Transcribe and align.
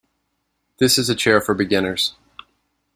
This 0.79 0.97
is 0.97 1.11
a 1.11 1.15
chair 1.15 1.39
for 1.39 1.53
beginners. 1.53 2.15